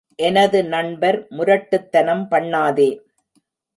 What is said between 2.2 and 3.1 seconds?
பண்ணாதே!